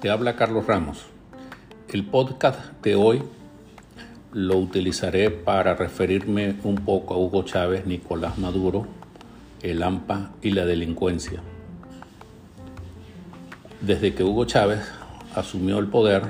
[0.00, 1.06] Te habla Carlos Ramos.
[1.88, 3.20] El podcast de hoy
[4.32, 8.86] lo utilizaré para referirme un poco a Hugo Chávez, Nicolás Maduro,
[9.60, 11.42] el AMPA y la delincuencia.
[13.80, 14.88] Desde que Hugo Chávez
[15.34, 16.22] asumió el poder,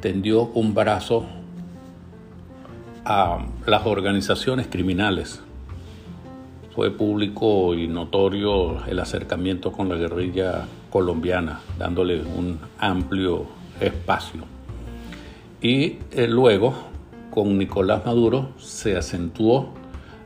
[0.00, 1.26] tendió un brazo
[3.04, 5.42] a las organizaciones criminales.
[6.74, 13.46] Fue público y notorio el acercamiento con la guerrilla colombiana, dándole un amplio
[13.80, 14.42] espacio.
[15.62, 16.74] Y eh, luego,
[17.30, 19.72] con Nicolás Maduro, se acentuó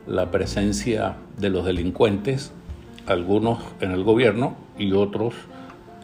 [0.07, 2.51] la presencia de los delincuentes,
[3.05, 5.33] algunos en el gobierno y otros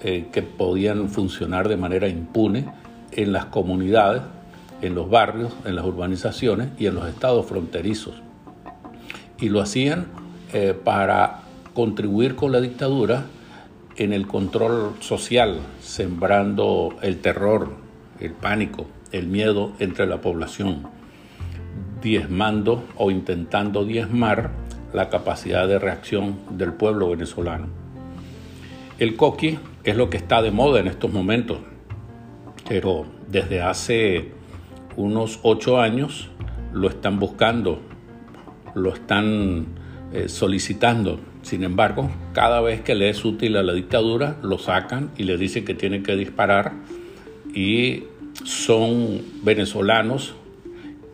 [0.03, 2.65] eh, que podían funcionar de manera impune
[3.11, 4.21] en las comunidades,
[4.81, 8.15] en los barrios, en las urbanizaciones y en los estados fronterizos.
[9.39, 10.07] Y lo hacían
[10.53, 11.41] eh, para
[11.73, 13.25] contribuir con la dictadura
[13.97, 17.73] en el control social, sembrando el terror,
[18.19, 20.87] el pánico, el miedo entre la población,
[22.01, 24.51] diezmando o intentando diezmar
[24.93, 27.67] la capacidad de reacción del pueblo venezolano.
[28.99, 31.59] El coqui es lo que está de moda en estos momentos,
[32.67, 34.31] pero desde hace
[34.95, 36.29] unos ocho años
[36.73, 37.81] lo están buscando,
[38.75, 39.65] lo están
[40.13, 45.11] eh, solicitando sin embargo, cada vez que le es útil a la dictadura, lo sacan
[45.17, 46.73] y le dicen que tiene que disparar
[47.53, 48.03] y
[48.43, 50.35] son venezolanos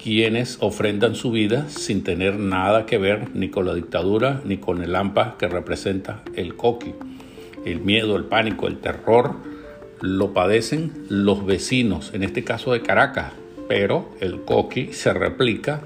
[0.02, 4.84] quienes ofrendan su vida sin tener nada que ver ni con la dictadura ni con
[4.84, 6.94] el AMPA que representa el coqui.
[7.66, 9.36] El miedo, el pánico, el terror
[10.02, 13.34] lo padecen los vecinos, en este caso de Caracas,
[13.68, 15.82] pero el coqui se replica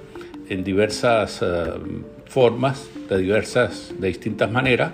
[0.49, 1.71] en diversas eh,
[2.31, 4.93] formas, de diversas, de distintas maneras,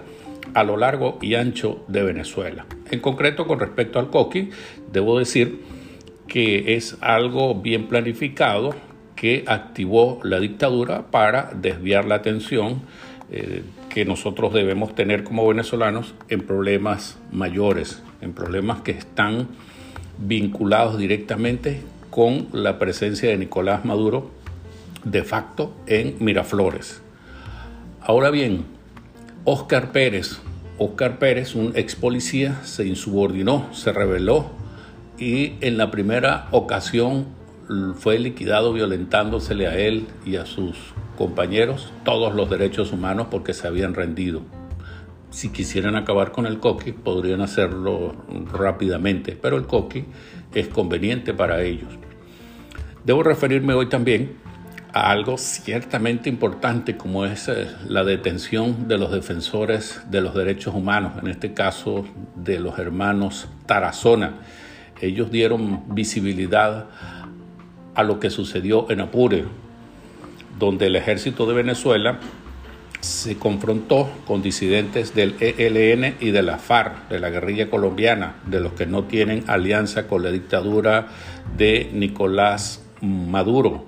[0.56, 2.66] a lo largo y ancho de Venezuela.
[2.90, 4.50] En concreto, con respecto al coqui,
[4.92, 5.62] debo decir
[6.28, 8.74] que es algo bien planificado
[9.16, 12.81] que activó la dictadura para desviar la atención
[13.31, 19.47] eh, que nosotros debemos tener como venezolanos en problemas mayores, en problemas que están
[20.18, 24.31] vinculados directamente con la presencia de Nicolás Maduro
[25.03, 27.03] de facto en Miraflores.
[28.07, 28.63] Ahora bien,
[29.44, 30.40] Oscar Pérez,
[30.78, 34.45] Oscar Pérez, un ex policía, se insubordinó, se rebeló
[35.19, 37.25] y en la primera ocasión
[37.96, 40.78] fue liquidado violentándosele a él y a sus
[41.17, 44.41] compañeros todos los derechos humanos porque se habían rendido.
[45.29, 48.16] Si quisieran acabar con el coqui, podrían hacerlo
[48.53, 50.06] rápidamente, pero el coqui
[50.56, 51.90] es conveniente para ellos.
[53.03, 54.47] Debo referirme hoy también
[54.94, 61.14] algo ciertamente importante como es eh, la detención de los defensores de los derechos humanos,
[61.22, 62.06] en este caso
[62.36, 64.36] de los hermanos Tarazona.
[65.02, 66.88] Ellos dieron visibilidad
[67.94, 69.46] a lo que sucedió en Apure,
[70.58, 72.20] donde el ejército de Venezuela
[73.00, 78.59] se confrontó con disidentes del ELN y de la FARC, de la guerrilla colombiana, de
[78.59, 81.08] los que no tienen alianza con la dictadura
[81.56, 83.86] de Nicolás Maduro.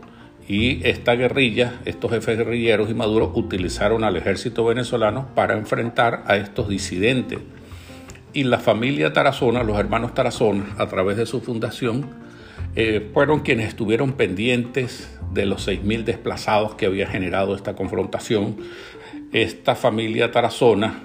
[0.50, 6.38] Y esta guerrilla, estos jefes guerrilleros y Maduro utilizaron al ejército venezolano para enfrentar a
[6.38, 7.38] estos disidentes.
[8.34, 12.08] Y la familia Tarazona, los hermanos Tarazona, a través de su fundación,
[12.76, 18.58] eh, fueron quienes estuvieron pendientes de los 6.000 desplazados que había generado esta confrontación.
[19.32, 21.04] Esta familia Tarazona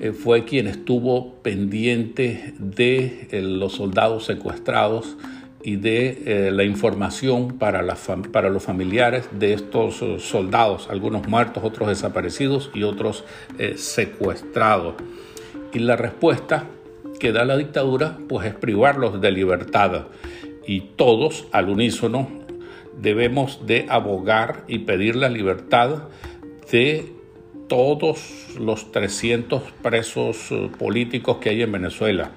[0.00, 5.16] eh, fue quien estuvo pendiente de eh, los soldados secuestrados
[5.62, 7.84] y de eh, la información para,
[8.32, 13.24] para los familiares de estos eh, soldados, algunos muertos, otros desaparecidos y otros
[13.58, 14.94] eh, secuestrados.
[15.72, 16.64] Y la respuesta
[17.18, 20.06] que da la dictadura pues es privarlos de libertad
[20.66, 22.28] y todos al unísono
[22.98, 26.04] debemos de abogar y pedir la libertad
[26.72, 27.12] de
[27.68, 32.32] todos los 300 presos políticos que hay en Venezuela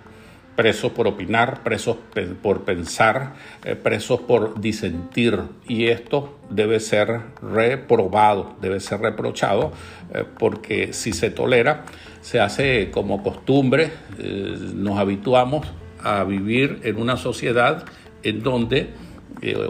[0.55, 1.97] presos por opinar, presos
[2.41, 3.33] por pensar,
[3.63, 5.39] eh, presos por disentir.
[5.67, 9.71] Y esto debe ser reprobado, debe ser reprochado,
[10.13, 11.85] eh, porque si se tolera,
[12.21, 15.67] se hace como costumbre, eh, nos habituamos
[16.01, 17.85] a vivir en una sociedad
[18.23, 18.89] en donde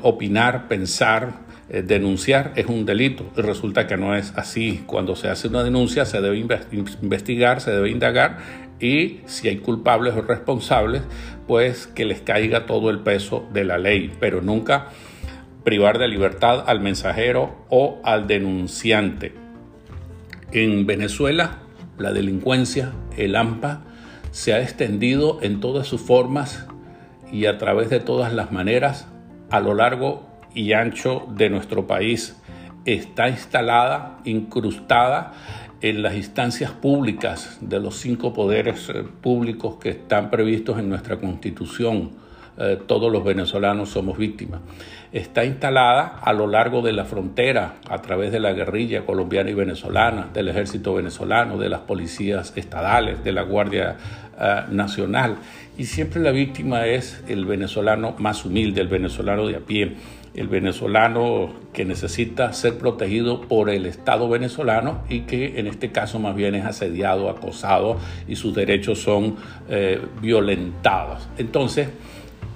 [0.03, 1.33] opinar, pensar,
[1.81, 3.25] denunciar es un delito.
[3.35, 4.83] Y resulta que no es así.
[4.85, 8.37] Cuando se hace una denuncia se debe investigar, se debe indagar
[8.79, 11.03] y si hay culpables o responsables,
[11.47, 14.89] pues que les caiga todo el peso de la ley, pero nunca
[15.63, 19.33] privar de libertad al mensajero o al denunciante.
[20.51, 21.59] En Venezuela,
[21.97, 23.85] la delincuencia, el AMPA,
[24.31, 26.65] se ha extendido en todas sus formas
[27.31, 29.07] y a través de todas las maneras
[29.49, 32.39] a lo largo y ancho de nuestro país.
[32.85, 35.33] Está instalada, incrustada
[35.83, 41.17] en las instancias públicas de los cinco poderes eh, públicos que están previstos en nuestra
[41.17, 42.11] constitución.
[42.57, 44.61] Eh, todos los venezolanos somos víctimas.
[45.11, 49.53] Está instalada a lo largo de la frontera a través de la guerrilla colombiana y
[49.53, 53.97] venezolana, del ejército venezolano, de las policías estadales, de la Guardia
[54.39, 55.35] eh, Nacional.
[55.77, 59.97] Y siempre la víctima es el venezolano más humilde, el venezolano de a pie
[60.35, 66.19] el venezolano que necesita ser protegido por el Estado venezolano y que en este caso
[66.19, 67.97] más bien es asediado, acosado
[68.27, 69.35] y sus derechos son
[69.69, 71.27] eh, violentados.
[71.37, 71.89] Entonces,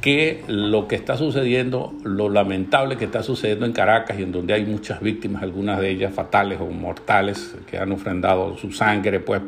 [0.01, 4.53] que lo que está sucediendo, lo lamentable que está sucediendo en Caracas y en donde
[4.53, 9.41] hay muchas víctimas, algunas de ellas fatales o mortales, que han ofrendado su sangre, pues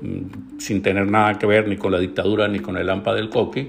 [0.00, 3.30] mm, sin tener nada que ver ni con la dictadura ni con el AMPA del
[3.30, 3.68] Coqui,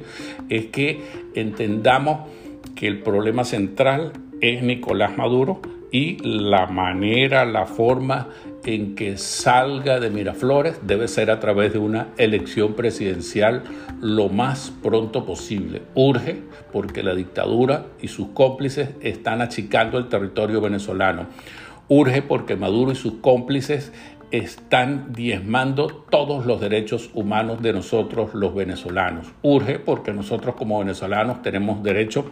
[0.49, 1.01] es que
[1.35, 2.27] entendamos
[2.75, 4.11] que el problema central
[4.41, 5.61] es Nicolás Maduro
[5.91, 8.27] y la manera, la forma
[8.65, 13.63] en que salga de Miraflores debe ser a través de una elección presidencial
[14.01, 15.83] lo más pronto posible.
[15.93, 16.41] Urge
[16.73, 21.27] porque la dictadura y sus cómplices están achicando el territorio venezolano.
[21.87, 23.93] Urge porque Maduro y sus cómplices
[24.31, 29.27] están diezmando todos los derechos humanos de nosotros los venezolanos.
[29.43, 32.31] Urge porque nosotros como venezolanos tenemos derecho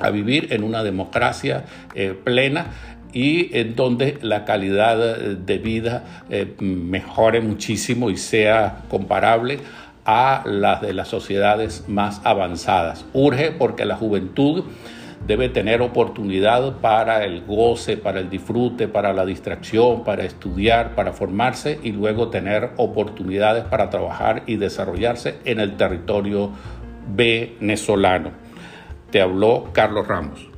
[0.00, 1.64] a vivir en una democracia
[1.94, 2.66] eh, plena
[3.12, 9.58] y en donde la calidad de vida eh, mejore muchísimo y sea comparable
[10.04, 13.04] a las de las sociedades más avanzadas.
[13.12, 14.64] Urge porque la juventud
[15.26, 21.12] debe tener oportunidad para el goce, para el disfrute, para la distracción, para estudiar, para
[21.12, 26.50] formarse y luego tener oportunidades para trabajar y desarrollarse en el territorio
[27.08, 28.45] venezolano.
[29.10, 30.55] Te habló Carlos Ramos.